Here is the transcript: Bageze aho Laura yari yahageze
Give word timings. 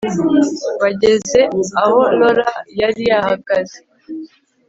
Bageze 0.81 1.39
aho 1.83 1.99
Laura 2.19 2.49
yari 2.79 3.01
yahageze 3.11 3.77